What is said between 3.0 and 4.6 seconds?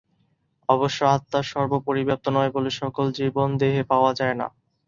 জীবনদেহে পাওয়া যায় না।